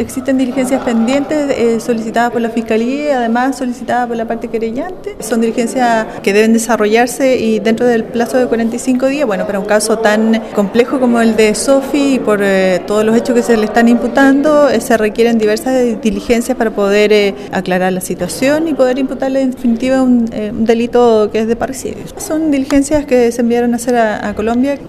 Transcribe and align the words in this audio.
Existen 0.00 0.38
diligencias 0.38 0.82
pendientes 0.82 1.50
eh, 1.50 1.78
solicitadas 1.78 2.30
por 2.30 2.40
la 2.40 2.48
Fiscalía 2.48 3.04
y 3.04 3.10
además 3.10 3.58
solicitadas 3.58 4.08
por 4.08 4.16
la 4.16 4.24
parte 4.24 4.48
querellante. 4.48 5.16
Son 5.20 5.42
diligencias 5.42 6.06
que 6.22 6.32
deben 6.32 6.54
desarrollarse 6.54 7.36
y 7.36 7.58
dentro 7.58 7.86
del 7.86 8.04
plazo 8.04 8.38
de 8.38 8.46
45 8.46 9.06
días, 9.08 9.26
bueno, 9.26 9.46
para 9.46 9.60
un 9.60 9.66
caso 9.66 9.98
tan 9.98 10.40
complejo 10.54 10.98
como 11.00 11.20
el 11.20 11.36
de 11.36 11.54
Sofi 11.54 12.14
y 12.14 12.18
por 12.18 12.40
eh, 12.42 12.80
todos 12.86 13.04
los 13.04 13.14
hechos 13.14 13.34
que 13.34 13.42
se 13.42 13.58
le 13.58 13.66
están 13.66 13.88
imputando, 13.88 14.70
eh, 14.70 14.80
se 14.80 14.96
requieren 14.96 15.36
diversas 15.36 16.00
diligencias 16.00 16.56
para 16.56 16.70
poder 16.70 17.12
eh, 17.12 17.34
aclarar 17.52 17.92
la 17.92 18.00
situación 18.00 18.68
y 18.68 18.74
poder 18.74 18.98
imputarle 18.98 19.42
en 19.42 19.50
definitiva 19.50 19.96
eh, 20.32 20.50
un, 20.50 20.64
delito 20.64 21.28
que 21.30 21.40
es 21.40 21.46
de 21.46 21.56
parricidio. 21.56 21.98
Son 22.16 22.50
diligencias 22.50 23.04
que 23.04 23.30
se 23.32 23.42
enviaron 23.42 23.74
a 23.74 23.76
hacer 23.76 23.96
a 23.96 24.32
Colombia. 24.34 24.80